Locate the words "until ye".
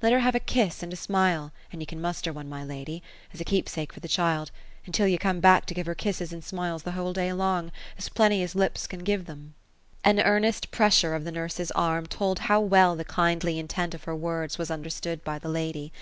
4.86-5.18